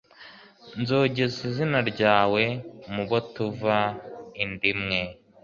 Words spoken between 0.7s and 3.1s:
nzogeza izina ryawe mu